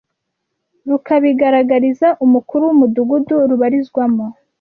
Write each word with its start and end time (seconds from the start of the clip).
rukabigaragariza 0.89 2.07
umukuru 2.25 2.61
w’umudugudu 2.65 3.35
rubarizwamo 3.49 4.25